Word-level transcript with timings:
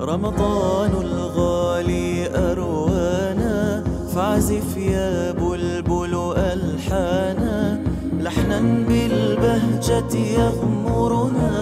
رمضان 0.00 0.90
الغالي 0.90 2.36
أروانا 2.50 3.84
فاعزف 4.14 4.76
يا 4.76 5.32
بلبل 5.32 6.14
ألحانا. 6.36 7.82
لحنا 8.18 8.58
بالبهجة 8.60 10.14
يغمرنا 10.16 11.52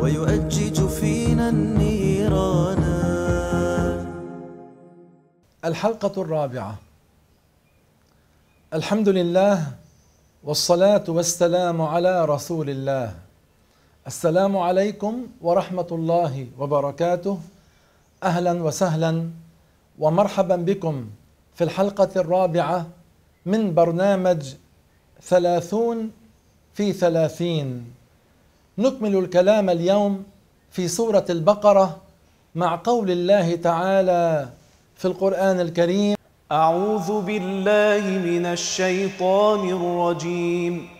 ويؤجج 0.00 0.86
فينا 0.86 1.48
النيرانا 1.48 2.98
الحلقة 5.64 6.22
الرابعة. 6.22 6.74
الحمد 8.74 9.08
لله 9.08 9.66
والصلاة 10.44 11.04
والسلام 11.08 11.82
على 11.82 12.24
رسول 12.24 12.70
الله. 12.70 13.27
السلام 14.08 14.56
عليكم 14.56 15.14
ورحمة 15.42 15.90
الله 15.92 16.46
وبركاته. 16.58 17.38
أهلا 18.24 18.52
وسهلا 18.62 19.12
ومرحبا 19.98 20.56
بكم 20.56 20.96
في 21.54 21.64
الحلقة 21.64 22.08
الرابعة 22.16 22.86
من 23.46 23.74
برنامج 23.74 24.40
ثلاثون 25.22 26.10
في 26.74 26.92
ثلاثين. 26.92 27.84
نكمل 28.78 29.16
الكلام 29.16 29.70
اليوم 29.70 30.24
في 30.70 30.88
سورة 30.88 31.24
البقرة 31.30 31.96
مع 32.54 32.80
قول 32.84 33.10
الله 33.10 33.56
تعالى 33.56 34.48
في 34.96 35.04
القرآن 35.04 35.60
الكريم 35.60 36.16
أعوذ 36.52 37.08
بالله 37.28 38.04
من 38.24 38.46
الشيطان 38.46 39.68
الرجيم. 39.68 40.97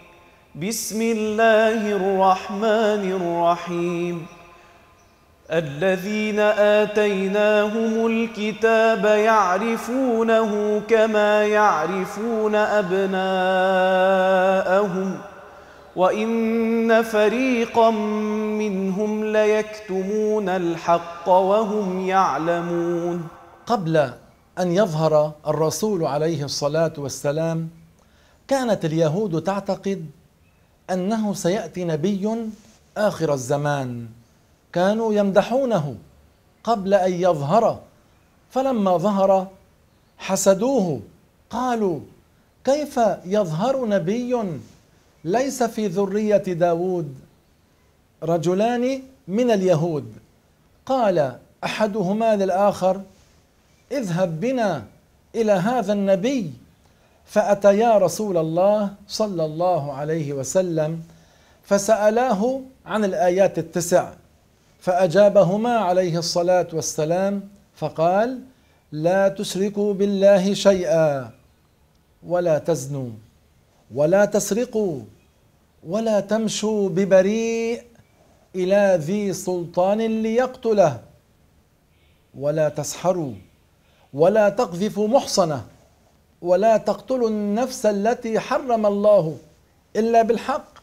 بسم 0.54 1.02
الله 1.02 1.92
الرحمن 1.92 3.12
الرحيم 3.20 4.26
الذين 5.50 6.38
آتيناهم 6.80 8.06
الكتاب 8.06 9.04
يعرفونه 9.04 10.80
كما 10.88 11.46
يعرفون 11.46 12.54
أبناءهم 12.54 13.18
وإن 15.96 17.02
فريقا 17.02 17.90
منهم 18.60 19.24
ليكتمون 19.24 20.48
الحق 20.48 21.28
وهم 21.28 22.08
يعلمون. 22.08 23.28
قبل 23.66 23.96
أن 24.58 24.72
يظهر 24.72 25.32
الرسول 25.46 26.04
عليه 26.04 26.44
الصلاة 26.44 26.92
والسلام 26.98 27.68
كانت 28.48 28.84
اليهود 28.84 29.42
تعتقد 29.42 30.06
أنه 30.90 31.34
سيأتي 31.34 31.84
نبي 31.84 32.36
آخر 32.96 33.34
الزمان. 33.34 34.08
كانوا 34.72 35.14
يمدحونه 35.14 35.96
قبل 36.64 36.94
أن 36.94 37.12
يظهر 37.12 37.80
فلما 38.50 38.96
ظهر 38.96 39.46
حسدوه. 40.18 41.00
قالوا 41.50 42.00
كيف 42.64 43.00
يظهر 43.24 43.88
نبي 43.88 44.36
ليس 45.24 45.62
في 45.62 45.86
ذرية 45.86 46.36
داود؟ 46.36 47.14
رجلان 48.22 49.02
من 49.28 49.50
اليهود. 49.50 50.12
قال 50.86 51.38
أحدهما 51.64 52.36
للآخر 52.36 53.02
اذهب 53.92 54.40
بنا 54.40 54.84
إلى 55.34 55.52
هذا 55.52 55.92
النبي. 55.92 56.52
فأتيا 57.28 57.98
رسول 57.98 58.36
الله 58.36 58.90
صلى 59.08 59.44
الله 59.44 59.92
عليه 59.92 60.32
وسلم 60.32 61.02
فسألاه 61.62 62.60
عن 62.86 63.04
الآيات 63.04 63.58
التسع 63.58 64.12
فأجابهما 64.80 65.76
عليه 65.78 66.18
الصلاة 66.18 66.68
والسلام 66.72 67.48
فقال 67.76 68.40
لا 68.92 69.28
تشركوا 69.28 69.94
بالله 69.94 70.54
شيئا 70.54 71.30
ولا 72.26 72.58
تزنوا 72.58 73.10
ولا 73.94 74.24
تسرقوا 74.24 75.00
ولا 75.86 76.20
تمشوا 76.20 76.88
ببريء 76.88 77.82
إلى 78.54 78.98
ذي 79.00 79.32
سلطان 79.32 80.22
ليقتله 80.22 81.00
ولا 82.38 82.68
تسحروا 82.68 83.32
ولا 84.14 84.48
تقذفوا 84.48 85.08
محصنة 85.08 85.64
ولا 86.42 86.76
تقتلوا 86.76 87.28
النفس 87.28 87.86
التي 87.86 88.40
حرم 88.40 88.86
الله 88.86 89.36
إلا 89.96 90.22
بالحق. 90.22 90.78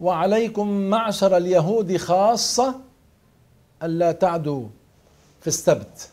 وعليكم 0.00 0.68
معشر 0.68 1.36
اليهود 1.36 1.96
خاصة 1.96 2.74
ألا 3.82 4.12
تعدوا 4.12 4.66
في 5.40 5.46
السبت. 5.46 6.10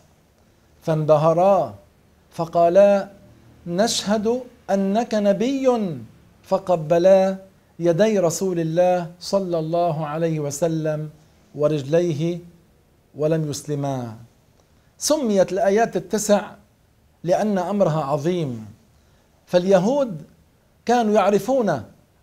فانبهرا 0.82 1.76
فقالا 2.32 3.10
نشهد 3.68 4.42
أنك 4.70 5.14
نبي 5.14 5.68
فقبلا 6.44 7.38
يدي 7.80 8.20
رسول 8.20 8.60
الله 8.60 9.12
صلى 9.20 9.60
الله 9.60 10.06
عليه 10.06 10.40
وسلم 10.40 11.10
ورجليه 11.56 12.40
ولم 13.16 13.50
يسلما. 13.50 14.16
سميت 14.98 15.52
الآيات 15.52 15.96
التسع 15.96 16.52
لأن 17.24 17.58
أمرها 17.58 18.04
عظيم. 18.04 18.66
فاليهود 19.46 20.22
كانوا 20.86 21.14
يعرفون 21.14 21.70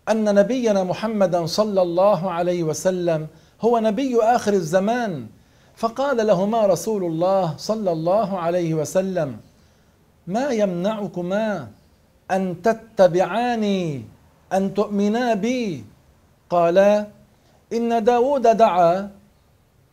أن 0.08 0.34
نبينا 0.34 0.84
محمدا 0.84 1.46
صلى 1.46 1.82
الله 1.82 2.30
عليه 2.30 2.62
وسلم 2.62 3.26
هو 3.60 3.78
نبي 3.78 4.22
آخر 4.22 4.52
الزمان. 4.52 5.26
فقال 5.76 6.26
لهما 6.26 6.66
رسول 6.66 7.04
الله 7.04 7.54
صلى 7.58 7.92
الله 7.92 8.38
عليه 8.38 8.74
وسلم 8.74 9.36
ما 10.26 10.50
يمنعكما 10.50 11.68
أن 12.30 12.62
تتبعاني 12.62 14.02
أن 14.52 14.74
تؤمنا 14.74 15.34
بي؟ 15.34 15.84
قالا 16.50 17.06
إن 17.72 18.04
داود 18.04 18.42
دعا 18.42 19.10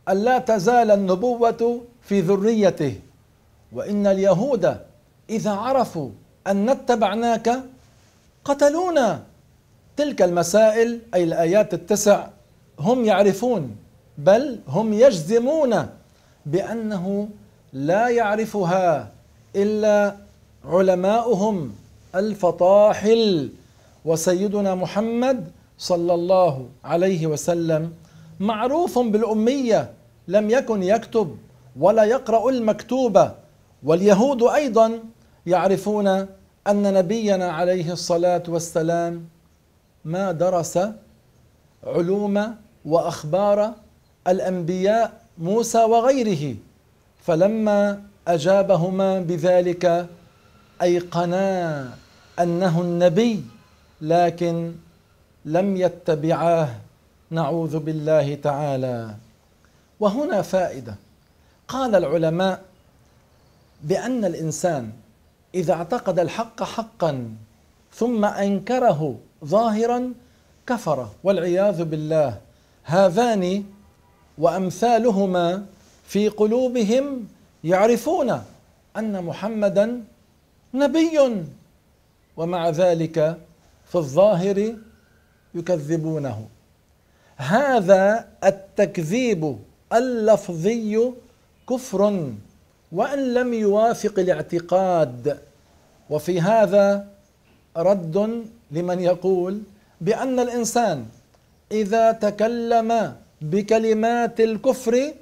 أن 0.08 0.16
لا 0.16 0.38
تزال 0.38 0.90
النبوة 0.90 1.80
في 2.02 2.20
ذريته 2.20 2.94
وإن 3.72 4.06
اليهود 4.06 4.76
إذا 5.30 5.50
عرفوا 5.50 6.10
أن 6.46 6.70
نتبعناك 6.70 7.62
قتلونا. 8.44 9.22
تلك 9.96 10.22
المسائل 10.22 11.00
أي 11.14 11.24
الآيات 11.24 11.74
التسع 11.74 12.26
هم 12.78 13.04
يعرفون 13.04 13.76
بل 14.18 14.58
هم 14.68 14.92
يجزمون 14.92 15.86
بأنه 16.46 17.28
لا 17.72 18.08
يعرفها 18.08 19.10
إلا 19.56 20.16
علماؤهم 20.64 21.72
الفطاحل. 22.14 23.50
وسيدنا 24.04 24.74
محمد 24.74 25.50
صلى 25.78 26.14
الله 26.14 26.66
عليه 26.84 27.26
وسلم 27.26 27.92
معروف 28.40 28.98
بالأمية 28.98 29.90
لم 30.28 30.50
يكن 30.50 30.82
يكتب 30.82 31.36
ولا 31.80 32.04
يقرأ 32.04 32.50
المكتوب 32.50 33.28
واليهود 33.84 34.42
أيضا 34.42 34.98
يعرفون 35.46 36.06
أن 36.66 36.94
نبينا 36.94 37.52
عليه 37.52 37.92
الصلاة 37.92 38.42
والسلام 38.48 39.24
ما 40.04 40.32
درس 40.32 40.78
علوم 41.84 42.54
وأخبار 42.84 43.74
الأنبياء 44.28 45.12
موسى 45.38 45.84
وغيره 45.84 46.56
فلما 47.24 48.02
أجابهما 48.28 49.20
بذلك 49.20 50.06
أيقنا 50.82 51.88
أنه 52.40 52.80
النبي 52.80 53.44
لكن 54.00 54.72
لم 55.44 55.76
يتبعاه. 55.76 56.68
نعوذ 57.30 57.78
بالله 57.78 58.34
تعالى. 58.34 59.14
وهنا 60.00 60.42
فائدة. 60.42 60.94
قال 61.68 61.94
العلماء 61.94 62.62
بأن 63.82 64.24
الإنسان 64.24 64.92
إذا 65.54 65.72
اعتقد 65.72 66.18
الحق 66.18 66.62
حقا 66.62 67.30
ثم 67.94 68.24
أنكره 68.24 69.18
ظاهرا 69.44 70.12
كفر 70.66 71.08
والعياذ 71.24 71.84
بالله. 71.84 72.40
هذان 72.84 73.64
وأمثالهما 74.38 75.66
في 76.06 76.28
قلوبهم 76.28 77.28
يعرفون 77.64 78.42
أن 78.96 79.24
محمدا 79.24 80.04
نبي 80.74 81.44
ومع 82.36 82.70
ذلك 82.70 83.38
في 83.86 83.94
الظاهر 83.94 84.76
يكذبونه. 85.54 86.48
هذا 87.36 88.28
التكذيب 88.44 89.58
اللفظي 89.92 91.12
كفر 91.68 92.32
وإن 92.92 93.34
لم 93.34 93.54
يوافق 93.54 94.18
الاعتقاد. 94.18 95.38
وفي 96.10 96.40
هذا 96.40 97.06
رد 97.76 98.44
لمن 98.70 99.00
يقول 99.00 99.62
بأن 100.00 100.40
الإنسان 100.40 101.06
إذا 101.72 102.12
تكلم 102.12 103.16
بكلمات 103.40 104.40
الكفر 104.40 105.12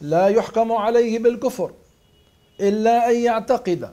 لا 0.00 0.28
يحكم 0.28 0.72
عليه 0.72 1.18
بالكفر 1.18 1.70
إلا 2.60 3.10
أن 3.10 3.16
يعتقد 3.16 3.88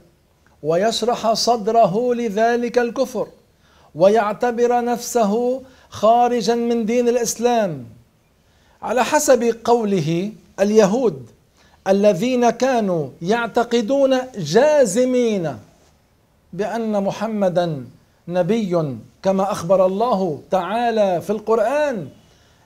ويشرح 0.63 1.33
صدره 1.33 2.13
لذلك 2.13 2.77
الكفر 2.77 3.27
ويعتبر 3.95 4.83
نفسه 4.85 5.61
خارجا 5.89 6.55
من 6.55 6.85
دين 6.85 7.07
الإسلام. 7.09 7.85
على 8.81 9.03
حسب 9.03 9.55
قوله 9.63 10.31
اليهود 10.59 11.29
الذين 11.87 12.49
كانوا 12.49 13.09
يعتقدون 13.21 14.17
جازمين 14.37 15.57
بأن 16.53 17.03
محمدا 17.03 17.85
نبي 18.27 18.97
كما 19.23 19.51
أخبر 19.51 19.85
الله 19.85 20.41
تعالى 20.51 21.21
في 21.21 21.29
القرآن 21.29 22.07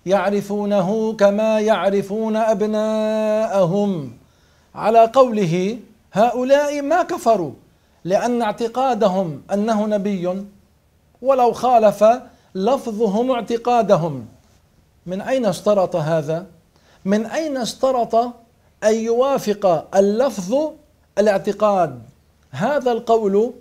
يعرفونه 0.05 1.13
كما 1.13 1.59
يعرفون 1.59 2.35
أبناءهم 2.35 4.11
على 4.75 5.11
قوله 5.13 5.79
هؤلاء 6.13 6.81
ما 6.81 7.03
كفروا 7.03 7.51
لأن 8.03 8.41
اعتقادهم 8.41 9.41
أنه 9.53 9.85
نبي 9.85 10.43
ولو 11.21 11.51
خالف 11.53 12.05
لفظهم 12.55 13.31
اعتقادهم 13.31 14.25
من 15.05 15.21
أين 15.21 15.45
اشترط 15.45 15.95
هذا؟ 15.95 16.45
من 17.05 17.25
أين 17.25 17.57
اشترط 17.57 18.44
أن 18.83 18.95
يوافق 18.95 19.87
اللفظ 19.95 20.71
الاعتقاد. 21.17 22.01
هذا 22.51 22.91
القول 22.91 23.51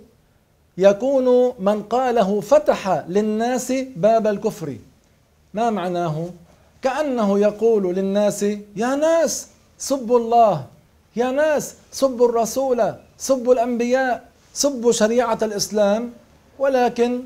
يكون 0.77 1.53
من 1.59 1.83
قاله 1.83 2.41
فتح 2.41 3.03
للناس 3.07 3.73
باب 3.95 4.27
الكفر. 4.27 4.77
ما 5.53 5.69
معناه؟ 5.69 6.29
كأنه 6.81 7.39
يقول 7.39 7.95
للناس 7.95 8.43
يا 8.75 8.95
ناس 8.95 9.47
سبوا 9.77 10.19
الله. 10.19 10.65
يا 11.15 11.31
ناس 11.31 11.73
سبوا 11.91 12.29
الرسول 12.29 12.93
سبوا 13.17 13.53
الأنبياء 13.53 14.23
سبوا 14.53 14.91
شريعة 14.91 15.39
الإسلام. 15.41 16.11
ولكن 16.59 17.21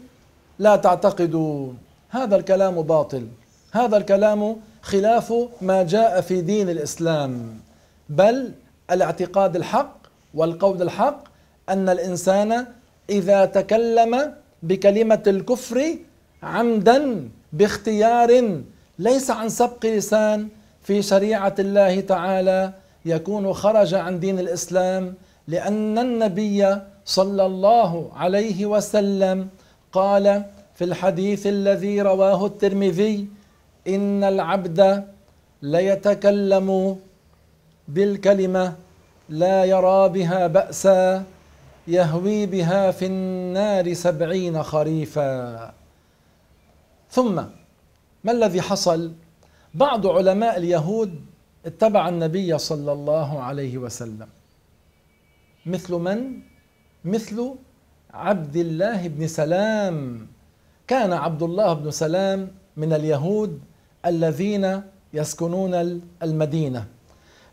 لا 0.60 0.76
تعتقدوا. 0.76 1.74
هذا 2.10 2.36
الكلام 2.36 2.82
باطل. 2.82 3.28
هذا 3.72 3.98
الكلام 3.98 4.56
خلاف 4.82 5.34
ما 5.62 5.84
جاء 5.84 6.22
في 6.22 6.42
دين 6.42 6.70
الإسلام. 6.70 7.60
بل 8.10 8.52
الاعتقاد 8.92 9.56
الحق 9.56 9.98
والقول 10.34 10.82
الحق 10.82 11.24
أن 11.70 11.90
الإنسان 11.90 12.66
إذا 13.10 13.46
تكلم 13.46 14.34
بكلمة 14.64 15.24
الكفر 15.28 15.96
عمدا 16.44 17.30
باختيار 17.54 18.62
ليس 19.00 19.32
عن 19.32 19.50
سبق 19.50 19.86
لسان 19.86 20.48
في 20.82 21.02
شريعة 21.02 21.56
الله 21.60 22.02
تعالى 22.02 22.74
يكون 23.06 23.54
خرج 23.54 23.94
عن 23.94 24.20
دين 24.20 24.40
الإسلام 24.40 25.14
لأن 25.48 25.98
النبي 25.98 26.78
صلى 27.06 27.46
الله 27.46 28.12
عليه 28.16 28.66
وسلم 28.66 29.48
قال 29.92 30.44
في 30.76 30.84
الحديث 30.84 31.48
الذي 31.48 32.02
رواه 32.02 32.46
الترمذي 32.46 33.28
إن 33.88 34.24
العبد 34.24 35.04
ليتكلم 35.62 36.98
بالكلمة 37.90 38.76
لا 39.30 39.66
يرى 39.66 40.10
بها 40.10 40.48
بأسا 40.48 41.24
يهوي 41.88 42.46
بها 42.46 42.92
في 42.92 43.06
النار 43.06 43.94
سبعين 43.94 44.64
خريفا. 44.64 45.74
ثم 47.12 47.36
ما 48.24 48.32
الذي 48.32 48.62
حصل؟ 48.62 49.12
بعض 49.74 50.08
علماء 50.08 50.58
اليهود 50.58 51.16
اتبع 51.66 52.10
النبي 52.10 52.58
صلى 52.58 52.92
الله 52.92 53.44
عليه 53.44 53.78
وسلم. 53.78 54.28
مثل 55.66 55.94
من؟ 55.94 56.42
مثل 57.06 57.56
عبد 58.14 58.56
الله 58.56 59.08
بن 59.08 59.28
سلام. 59.28 60.28
كان 60.88 61.14
عبد 61.14 61.44
الله 61.44 61.74
بن 61.74 61.92
سلام 61.92 62.52
من 62.78 62.94
اليهود 62.94 63.60
الذين 64.06 64.82
يسكنون 65.14 66.02
المدينة. 66.24 66.99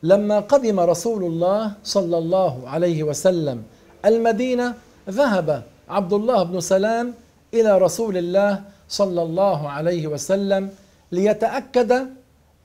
لما 0.03 0.41
قدم 0.41 0.81
رسول 0.81 1.25
الله 1.25 1.73
صلى 1.85 2.19
الله 2.19 2.69
عليه 2.69 3.03
وسلم 3.03 3.63
المدينة 4.05 4.75
ذهب 5.11 5.63
عبد 5.89 6.13
الله 6.13 6.43
بن 6.43 6.61
سلام 6.61 7.15
إلى 7.55 7.79
رسول 7.79 8.17
الله 8.17 8.63
صلى 8.89 9.23
الله 9.23 9.69
عليه 9.69 10.07
وسلم 10.07 10.71
ليتأكد 11.13 12.07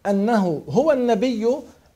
أنه 0.05 0.61
هو 0.69 0.91
النبي 0.91 1.47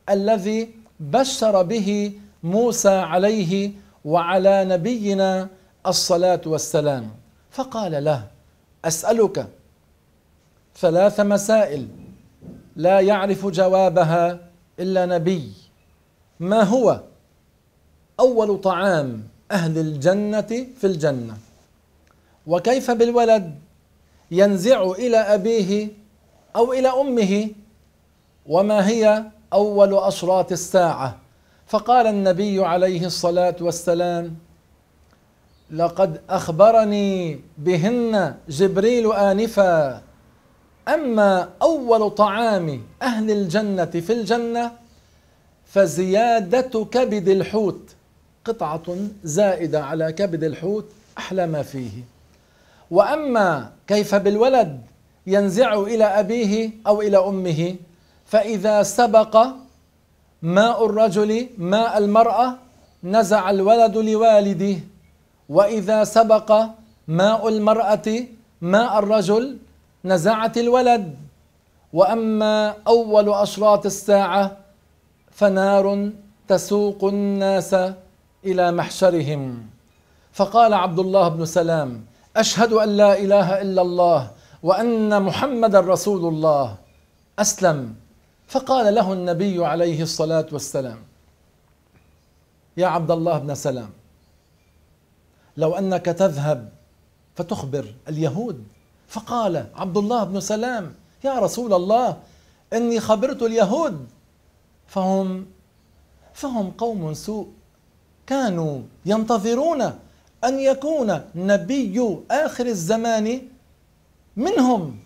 الذي 0.09 0.69
بشر 0.99 1.63
به 1.63 2.11
موسى 2.43 2.89
عليه 2.89 3.71
وعلى 4.05 4.65
نبينا 4.65 5.47
الصلاة 5.87 6.41
والسلام. 6.45 7.09
فقال 7.51 8.03
له 8.03 8.23
أسألك 8.85 9.47
ثلاث 10.77 11.19
مسائل 11.19 11.87
لا 12.75 12.99
يعرف 12.99 13.45
جوابها 13.47 14.39
إلا 14.79 15.05
نبي. 15.05 15.51
ما 16.39 16.63
هو 16.63 17.01
أول 18.19 18.61
طعام 18.61 19.23
أهل 19.51 19.77
الجنة 19.77 20.67
في 20.77 20.87
الجنة؟ 20.87 21.37
وكيف 22.47 22.91
بالولد 22.91 23.55
ينزع 24.31 24.91
إلى 24.91 25.17
أبيه 25.17 25.89
أو 26.55 26.73
إلى 26.73 26.87
أمه؟ 26.89 27.49
وما 28.45 28.87
هي 28.87 29.23
أول 29.53 29.97
اشراط 29.97 30.51
الساعة؟ 30.51 31.17
فقال 31.67 32.07
النبي 32.07 32.65
عليه 32.65 33.05
الصلاة 33.05 33.55
والسلام 33.61 34.35
لقد 35.71 36.21
أخبرني 36.29 37.39
بهن 37.57 38.35
جبريل 38.49 39.11
آنفا 39.13 40.01
أما 40.87 41.49
أول 41.61 42.09
طعام 42.09 42.81
أهل 43.01 43.31
الجنة 43.31 43.85
في 43.85 44.13
الجنة 44.13 44.71
فزيادة 45.65 46.85
كبد 46.91 47.27
الحوت 47.29 47.81
قطعة 48.45 48.97
زائدة 49.23 49.83
على 49.83 50.11
كبد 50.13 50.43
الحوت 50.43 50.85
أحلى 51.17 51.47
ما 51.47 51.63
فيه. 51.63 51.91
وأما 52.91 53.71
كيف 53.87 54.15
بالولد 54.15 54.81
ينزع 55.27 55.73
إلى 55.81 56.05
أبيه 56.05 56.69
أو 56.87 57.01
إلى 57.01 57.17
أمه 57.17 57.75
فإذا 58.25 58.83
سبق 58.83 59.47
ماء 60.41 60.85
الرجل 60.85 61.47
ماء 61.57 61.97
المرأة 61.97 62.57
نزع 63.03 63.49
الولد 63.49 63.97
لوالده 63.97 64.75
وإذا 65.49 66.03
سبق 66.03 66.63
ماء 67.07 67.47
المرأة 67.47 68.25
ماء 68.61 68.99
الرجل 68.99 69.57
نزعت 70.05 70.57
الولد. 70.57 71.15
وأما 71.93 72.75
أول 72.87 73.29
أشراط 73.29 73.85
الساعة 73.85 74.57
فنار 75.31 76.11
تسوق 76.47 77.03
الناس 77.03 77.73
إلى 78.45 78.71
محشرهم. 78.71 79.69
فقال 80.33 80.73
عبد 80.73 80.99
الله 80.99 81.27
بن 81.27 81.45
سلام 81.45 82.05
أشهد 82.35 82.73
أن 82.73 82.89
لا 82.97 83.19
إله 83.19 83.61
إلا 83.61 83.81
الله 83.81 84.31
وأن 84.63 85.21
محمدا 85.21 85.79
رسول 85.79 86.33
الله. 86.33 86.75
أسلم. 87.39 87.95
فقال 88.47 88.95
له 88.95 89.13
النبي 89.13 89.65
عليه 89.65 90.01
الصلاة 90.01 90.45
والسلام 90.51 90.97
يا 92.77 92.87
عبد 92.87 93.11
الله 93.11 93.37
بن 93.37 93.55
سلام 93.55 93.89
لو 95.57 95.73
أنك 95.73 96.05
تذهب 96.05 96.69
فتخبر 97.35 97.85
اليهود. 98.09 98.63
فقال 99.07 99.65
عبد 99.75 99.97
الله 99.97 100.23
بن 100.23 100.39
سلام 100.39 100.93
يا 101.23 101.39
رسول 101.39 101.73
الله 101.73 102.17
إني 102.73 102.99
خبرت 102.99 103.43
اليهود. 103.43 104.07
فهم 104.87 105.45
فهم 106.33 106.71
قوم 106.71 107.13
سوء 107.13 107.47
كانوا 108.27 108.81
ينتظرون 109.05 109.81
أن 110.43 110.59
يكون 110.59 111.21
نبي 111.35 112.19
آخر 112.31 112.65
الزمان 112.65 113.41
منهم. 114.35 114.99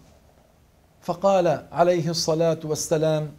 فقال 1.01 1.65
عليه 1.71 2.09
الصلاة 2.09 2.59
والسلام 2.63 3.31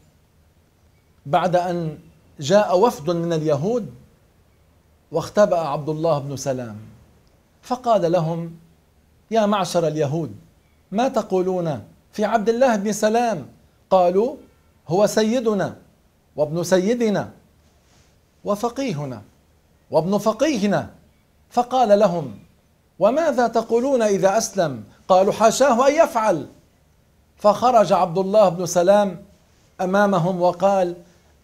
بعد 1.26 1.57
أن 1.57 1.99
جاء 2.40 2.79
وفد 2.79 3.11
من 3.11 3.33
اليهود 3.33 3.95
واختبأ 5.12 5.59
عبد 5.59 5.88
الله 5.88 6.19
بن 6.19 6.37
سلام 6.37 6.76
فقال 7.62 8.12
لهم 8.12 8.57
يا 9.31 9.47
معشر 9.47 9.88
اليهود 9.88 10.37
ما 10.92 11.09
تقولون 11.09 11.82
في 12.12 12.25
عبد 12.25 12.49
الله 12.49 12.76
بن 12.76 12.92
سلام؟ 12.92 13.47
قالوا 13.90 14.37
هو 14.88 15.06
سيدنا 15.06 15.76
وابن 16.37 16.62
سيدنا 16.62 17.30
وفقيهنا 18.44 19.23
وابن 19.90 20.18
فقيهنا. 20.18 20.90
فقال 21.50 21.99
لهم 21.99 22.38
وماذا 22.99 23.49
تقولون 23.49 24.02
إذا 24.02 24.38
أسلم؟ 24.38 24.85
قالوا 25.09 25.32
حاشاه 25.32 25.88
أن 25.88 25.94
يفعل. 25.94 26.47
فخرج 27.37 27.92
عبد 27.92 28.18
الله 28.18 28.49
بن 28.49 28.66
سلام 28.66 29.23
أمامهم 29.80 30.42
وقال 30.42 30.94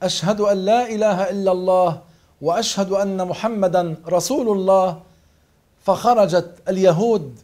أشهد 0.02 0.40
أن 0.40 0.64
لا 0.64 0.88
إله 0.88 1.30
إلا 1.30 1.52
الله 1.52 2.00
وأشهد 2.42 2.92
أن 2.92 3.28
محمدا 3.28 3.96
رسول 4.08 4.48
الله. 4.48 5.02
فخرجت 5.82 6.50
اليهود 6.68 7.40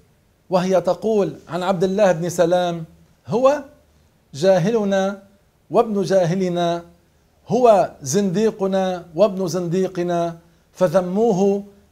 وهي 0.52 0.80
تقول 0.80 1.28
عن 1.48 1.62
عبد 1.62 1.84
الله 1.84 2.12
بن 2.12 2.28
سلام 2.28 2.84
هو 3.26 3.46
جاهلنا 4.34 5.22
وابن 5.70 6.02
جاهلنا 6.02 6.68
هو 7.48 7.66
زنديقنا 8.02 9.04
وابن 9.14 9.40
زنديقنا 9.48 10.20
فذموه 10.72 11.40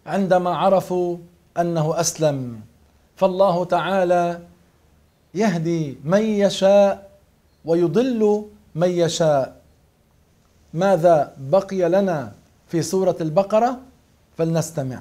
عندما 0.06 0.50
عرفوا 0.62 1.16
أنه 1.60 2.00
أسلم. 2.00 2.60
فالله 3.16 3.64
تعالى 3.64 4.24
يهدي 5.34 5.98
من 6.04 6.24
يشاء 6.44 7.10
ويضل 7.64 8.20
من 8.74 8.90
يشاء. 8.90 9.56
ماذا 10.74 11.32
بقي 11.38 11.88
لنا 11.88 12.32
في 12.68 12.82
سورة 12.82 13.16
البقرة؟ 13.20 13.78
فلنستمع. 14.36 15.00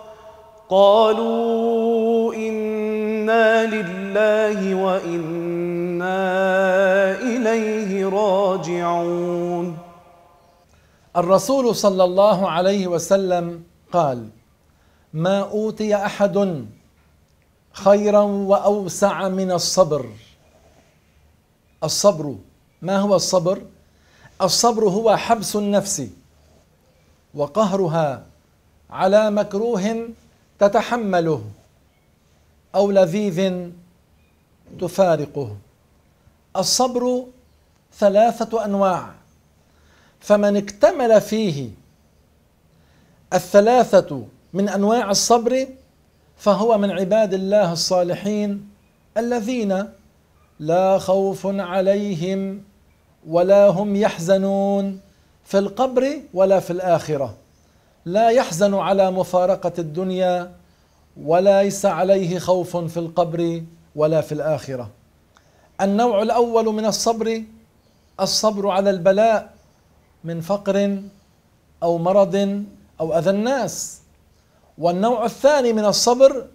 قالوا 0.71 2.33
إنا 2.33 3.65
لله 3.65 4.75
وإنا 4.75 6.19
إليه 7.19 8.09
راجعون 8.09 9.77
الرسول 11.17 11.75
صلى 11.75 12.03
الله 12.03 12.49
عليه 12.49 12.87
وسلم 12.87 13.63
قال 13.91 14.29
ما 15.13 15.39
أوتي 15.39 15.95
أحد 15.95 16.65
خيرا 17.73 18.21
وأوسع 18.21 19.29
من 19.29 19.51
الصبر. 19.51 20.05
الصبر 21.83 22.35
ما 22.81 22.97
هو 22.97 23.15
الصبر؟ 23.15 23.61
الصبر 24.41 24.83
هو 24.83 25.17
حبس 25.17 25.55
النفس 25.55 26.07
وقهرها 27.35 28.25
على 28.89 29.31
مكروه 29.31 30.07
تتحمله 30.61 31.41
أو 32.75 32.91
لذيذ 32.91 33.69
تفارقه. 34.79 35.57
الصبر 36.57 37.25
ثلاثة 37.97 38.65
أنواع. 38.65 39.11
فمن 40.19 40.57
اكتمل 40.57 41.21
فيه 41.21 41.69
الثلاثة 43.33 44.25
من 44.53 44.69
أنواع 44.69 45.11
الصبر 45.11 45.67
فهو 46.37 46.77
من 46.77 46.91
عباد 46.91 47.33
الله 47.33 47.73
الصالحين 47.73 48.69
الذين 49.17 49.85
لا 50.59 50.97
خوف 50.97 51.47
عليهم 51.47 52.63
ولا 53.27 53.67
هم 53.67 53.95
يحزنون 53.95 54.99
في 55.45 55.57
القبر 55.57 56.21
ولا 56.33 56.59
في 56.59 56.71
الآخرة. 56.71 57.40
لا 58.05 58.29
يحزن 58.29 58.73
على 58.73 59.11
مفارقة 59.11 59.71
الدنيا 59.79 60.51
وليس 61.23 61.85
عليه 61.85 62.39
خوف 62.39 62.77
في 62.77 62.97
القبر 62.97 63.63
ولا 63.95 64.21
في 64.21 64.31
الآخرة. 64.31 64.89
النوع 65.81 66.21
الأول 66.21 66.65
من 66.65 66.85
الصبر 66.85 67.43
الصبر 68.19 68.69
على 68.69 68.89
البلاء 68.89 69.53
من 70.23 70.41
فقر 70.41 71.01
أو 71.83 71.97
مرض 71.97 72.63
أو 72.99 73.17
أذى 73.17 73.29
الناس. 73.29 74.01
والنوع 74.77 75.25
الثاني 75.25 75.73
من 75.73 75.85
الصبر 75.85 76.45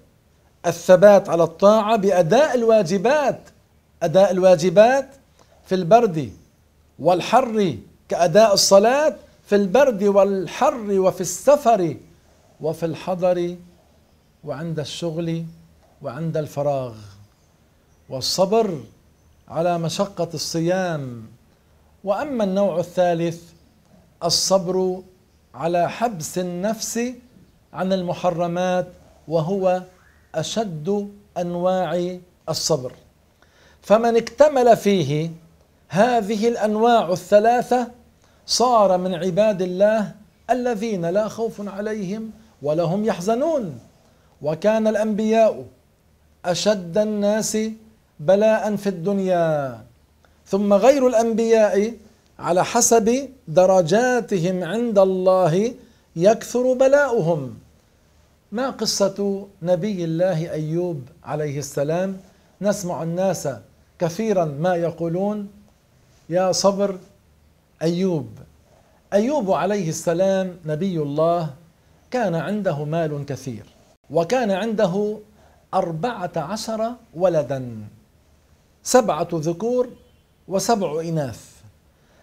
الثبات 0.66 1.28
على 1.28 1.42
الطاعة 1.44 1.96
بأداء 1.96 2.54
الواجبات 2.54 3.40
أداء 4.02 4.30
الواجبات 4.30 5.08
في 5.66 5.74
البرد 5.74 6.32
والحر 6.98 7.76
كأداء 8.08 8.54
الصلاة 8.54 9.16
في 9.46 9.56
البرد 9.56 10.02
والحر 10.02 10.90
وفي 10.90 11.20
السفر 11.20 11.96
وفي 12.60 12.86
الحضر 12.86 13.56
وعند 14.44 14.78
الشغل 14.78 15.44
وعند 16.02 16.36
الفراغ. 16.36 16.94
والصبر 18.08 18.80
على 19.48 19.78
مشقة 19.78 20.28
الصيام. 20.34 21.26
وأما 22.04 22.44
النوع 22.44 22.78
الثالث 22.78 23.42
الصبر 24.24 25.02
على 25.54 25.90
حبس 25.90 26.38
النفس 26.38 27.00
عن 27.72 27.92
المحرمات 27.92 28.86
وهو 29.28 29.82
أشد 30.34 31.10
أنواع 31.38 32.18
الصبر. 32.48 32.92
فمن 33.82 34.16
اكتمل 34.16 34.76
فيه 34.76 35.30
هذه 35.88 36.48
الأنواع 36.48 37.12
الثلاثة 37.12 37.90
صار 38.46 38.98
من 38.98 39.14
عباد 39.14 39.62
الله 39.62 40.14
الذين 40.50 41.06
لا 41.06 41.28
خوف 41.28 41.68
عليهم 41.68 42.30
ولا 42.62 42.82
هم 42.82 43.04
يحزنون. 43.04 43.78
وكان 44.42 44.86
الأنبياء 44.86 45.64
أشد 46.44 46.98
الناس 46.98 47.58
بلاء 48.20 48.76
في 48.76 48.88
الدنيا. 48.88 49.80
ثم 50.46 50.72
غير 50.72 51.06
الأنبياء 51.06 51.94
على 52.38 52.64
حسب 52.64 53.28
درجاتهم 53.48 54.64
عند 54.64 54.98
الله 54.98 55.74
يكثر 56.16 56.72
بلاؤهم. 56.72 57.58
ما 58.52 58.70
قصة 58.70 59.46
نبي 59.62 60.04
الله 60.04 60.52
أيوب 60.52 61.02
عليه 61.24 61.58
السلام؟ 61.58 62.16
نسمع 62.62 63.02
الناس 63.02 63.48
كثيرا 63.98 64.44
ما 64.44 64.74
يقولون 64.74 65.48
يا 66.30 66.52
صبر 66.52 66.98
أيوب. 67.82 68.28
أيوب 69.12 69.50
عليه 69.52 69.88
السلام 69.88 70.56
نبي 70.66 70.98
الله 70.98 71.54
كان 72.10 72.34
عنده 72.34 72.84
مال 72.84 73.26
كثير 73.26 73.64
وكان 74.10 74.50
عنده 74.50 75.18
أربعة 75.74 76.32
عشر 76.36 76.92
ولدا 77.14 77.78
سبعة 78.82 79.28
ذكور 79.32 79.88
وسبع 80.48 81.00
إناث. 81.00 81.40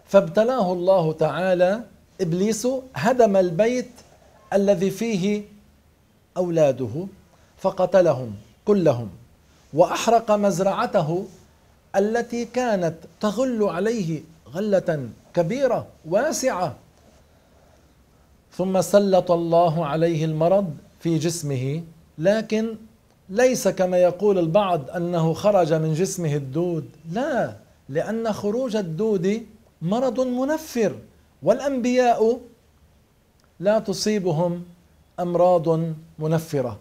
فابتلاه 0.05 0.73
الله 0.73 1.13
تعالى 1.13 1.83
إبليس 2.21 2.67
هدم 2.95 3.37
البيت 3.37 3.91
الذي 4.53 4.91
فيه 4.91 5.43
أولاده 6.37 7.07
فقتلهم 7.57 8.35
كلهم 8.65 9.09
وأحرق 9.73 10.31
مزرعته 10.31 11.25
التي 11.95 12.45
كانت 12.45 12.95
تغل 13.21 13.63
عليه 13.63 14.21
غلة 14.53 15.09
كبيرة 15.33 15.87
واسعة. 16.05 16.75
ثم 18.57 18.81
سلط 18.81 19.31
الله 19.31 19.85
عليه 19.85 20.25
المرض 20.25 20.73
في 20.99 21.17
جسمه 21.17 21.83
لكن 22.17 22.75
ليس 23.29 23.67
كما 23.67 23.97
يقول 23.97 24.39
البعض 24.39 24.89
أنه 24.89 25.33
خرج 25.33 25.73
من 25.73 25.93
جسمه 25.93 26.35
الدود. 26.35 26.89
لا 27.11 27.53
لأن 27.89 28.33
خروج 28.33 28.75
الدود 28.75 29.45
مرض 29.81 30.19
منفر 30.19 30.95
والأنبياء 31.43 32.39
لا 33.59 33.79
تصيبهم 33.79 34.63
أمراض 35.19 35.93
منفرة. 36.19 36.77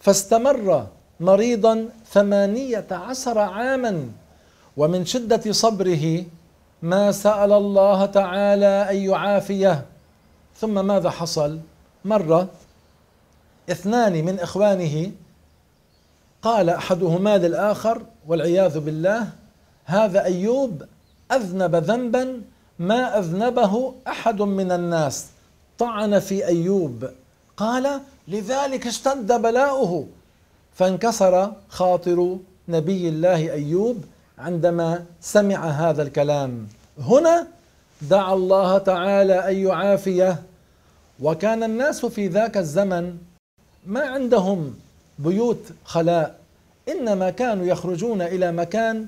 فاستمر 0.00 0.86
مريضا 1.20 1.88
ثمانية 2.10 2.86
عشر 2.90 3.38
عاما 3.38 4.08
ومن 4.76 5.04
شدة 5.04 5.52
صبره 5.52 6.24
ما 6.82 7.12
سأل 7.12 7.52
الله 7.52 8.06
تعالى 8.06 8.90
أن 8.90 8.96
يعافيه. 8.96 9.84
ثم 10.56 10.86
ماذا 10.86 11.10
حصل؟ 11.10 11.58
مره 12.04 12.48
اثنان 13.70 14.24
من 14.24 14.40
إخوانه. 14.40 15.10
قال 16.42 16.70
أحدهما 16.70 17.38
للآخر 17.38 18.02
والعياذ 18.26 18.80
بالله 18.80 19.28
هذا 19.84 20.24
أيوب 20.24 20.82
أذنب 21.32 21.74
ذنبا 21.74 22.42
ما 22.78 23.18
أذنبه 23.18 23.94
أحد 24.08 24.42
من 24.42 24.72
الناس. 24.72 25.26
طعن 25.78 26.18
في 26.18 26.46
أيوب. 26.46 27.10
قال 27.56 28.00
لذلك 28.28 28.86
اشتد 28.86 29.42
بلاؤه. 29.42 30.06
فانكسر 30.74 31.52
خاطر 31.68 32.38
نبي 32.68 33.08
الله 33.08 33.52
أيوب 33.52 34.04
عندما 34.38 35.04
سمع 35.20 35.66
هذا 35.66 36.02
الكلام. 36.02 36.68
هنا 37.00 37.46
دعا 38.02 38.34
الله 38.34 38.78
تعالى 38.78 39.50
أن 39.50 39.56
يعافيه. 39.56 40.42
وكان 41.20 41.62
الناس 41.62 42.06
في 42.06 42.28
ذاك 42.28 42.56
الزمن 42.56 43.16
ما 43.86 44.00
عندهم 44.00 44.74
بيوت 45.18 45.62
خلاء. 45.84 46.38
إنما 46.88 47.30
كانوا 47.30 47.66
يخرجون 47.66 48.22
إلى 48.22 48.52
مكان 48.52 49.06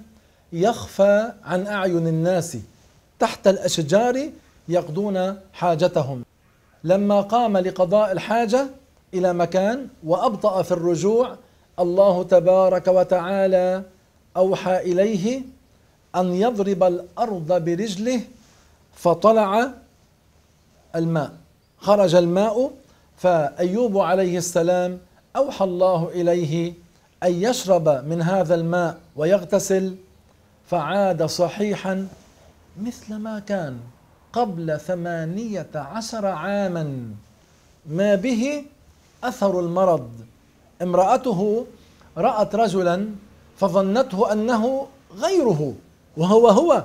يخفى 0.53 1.33
عن 1.45 1.67
أعين 1.67 2.07
الناس. 2.07 2.57
تحت 3.19 3.49
الأشجار 3.49 4.31
يقضون 4.69 5.37
حاجتهم. 5.53 6.25
لما 6.85 7.21
قام 7.21 7.59
لقضاء 7.59 8.13
الحاجة 8.13 8.67
إلى 9.15 9.33
مكان 9.33 9.87
وأبطأ 10.05 10.63
في 10.63 10.73
الرجوع 10.73 11.37
الله 11.79 12.23
تبارك 12.23 12.89
وتعالى 12.89 13.83
أوحى 14.37 14.77
إليه 14.79 15.43
أن 16.17 16.35
يضرب 16.35 16.83
الأرض 16.83 17.65
برجله 17.65 18.21
فطلع 18.95 19.71
الماء. 20.97 21.33
خرج 21.79 22.15
الماء 22.15 22.71
فأيوب 23.17 23.99
عليه 23.99 24.39
السلام 24.39 24.99
أوحى 25.37 25.65
الله 25.65 26.09
إليه 26.09 26.73
أن 27.23 27.33
يشرب 27.33 27.89
من 27.89 28.23
هذا 28.23 28.55
الماء 28.55 28.99
ويغتسل 29.17 29.97
فعاد 30.71 31.23
صحيحا 31.23 32.09
مثل 32.83 33.15
ما 33.15 33.39
كان 33.39 33.79
قبل 34.33 34.81
ثمانية 34.81 35.71
عشر 35.75 36.27
عاما. 36.27 37.15
ما 37.87 38.15
به 38.15 38.65
أثر 39.25 39.61
المرض. 39.61 40.11
امرأته 40.83 41.67
رأت 42.17 42.55
رجلا 42.55 43.09
فظنته 43.61 44.33
أنه 44.33 44.87
غيره 45.25 45.75
وهو 46.17 46.49
هو 46.49 46.85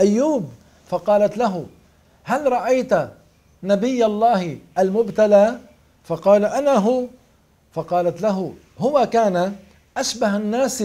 أيوب. 0.00 0.44
فقالت 0.90 1.36
له 1.36 1.66
هل 2.24 2.52
رأيت 2.52 2.92
نبي 3.62 4.06
الله 4.06 4.58
المبتلى؟ 4.78 5.58
فقال 6.04 6.44
أنا 6.44 6.74
هو. 6.86 7.04
فقالت 7.72 8.22
له 8.22 8.52
هو 8.78 9.08
كان 9.12 9.54
أشبه 9.96 10.36
الناس 10.36 10.84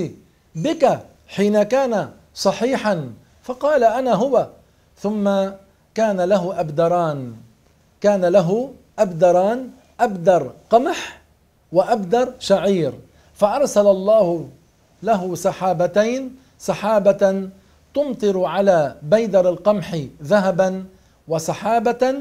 بك 0.55 0.99
حين 1.27 1.63
كان 1.63 2.09
صحيحا. 2.35 3.13
فقال 3.43 3.83
أنا 3.83 4.13
هو. 4.13 4.47
ثم 4.97 5.25
كان 5.95 6.21
له 6.21 6.59
أبدران. 6.59 7.33
كان 8.01 8.25
له 8.25 8.73
أبدران 8.99 9.69
أبدر 9.99 10.51
قمح 10.69 11.21
وأبدر 11.71 12.33
شعير. 12.39 12.93
فأرسل 13.33 13.87
الله 13.87 14.49
له 15.03 15.35
سحابتين 15.35 16.35
سحابة 16.59 17.49
تمطر 17.93 18.45
على 18.45 18.95
بيدر 19.01 19.49
القمح 19.49 19.97
ذهبا 20.23 20.85
وسحابة 21.27 22.15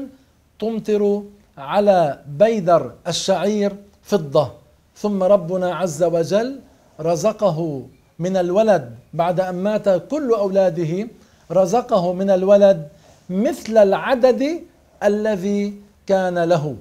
تمطر 0.59 1.23
على 1.57 2.19
بيدر 2.27 2.91
الشعير 3.07 3.75
فضة. 4.03 4.51
ثم 4.95 5.23
ربنا 5.23 5.75
عز 5.75 6.03
وجل 6.03 6.59
رزقه 6.99 7.87
من 8.19 8.37
الولد 8.37 8.95
بعد 9.13 9.39
أن 9.39 9.55
مات 9.55 9.89
كل 9.89 10.29
أولاده 10.29 11.07
رزقه 11.51 12.13
من 12.13 12.29
الولد 12.29 12.87
مثل 13.29 13.77
العدد 13.77 14.63
الذي 15.03 15.73
كان 16.07 16.43
له. 16.43 16.75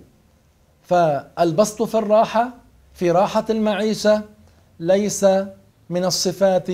فالبسط 0.83 1.83
في 1.83 1.95
الراحه 1.95 2.51
في 2.95 3.11
راحة 3.11 3.45
المعيشة 3.51 4.23
ليس 4.81 5.27
من 5.91 6.05
الصفات 6.05 6.69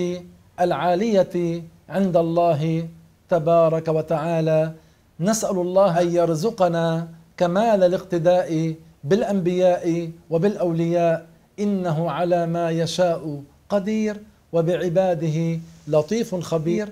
العالية 0.59 1.63
عند 1.89 2.17
الله 2.17 2.87
تبارك 3.29 3.87
وتعالى. 3.87 4.73
نسأل 5.19 5.57
الله 5.57 6.01
أن 6.01 6.15
يرزقنا 6.15 7.07
كمال 7.37 7.83
الاقتداء 7.83 8.75
بالأنبياء 9.03 10.11
وبالأولياء. 10.29 11.25
إنه 11.59 12.11
على 12.11 12.47
ما 12.47 12.69
يشاء 12.71 13.43
قدير 13.69 14.17
وبعباده 14.53 15.59
لطيف 15.87 16.35
خبير. 16.35 16.89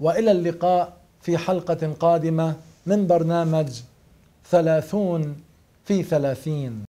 وإلى 0.00 0.30
اللقاء 0.30 0.92
في 1.22 1.38
حلقة 1.38 1.92
قادمة 2.00 2.54
من 2.86 3.06
برنامج 3.06 3.80
ثلاثون 4.50 5.36
في 5.84 6.02
ثلاثين. 6.02 6.84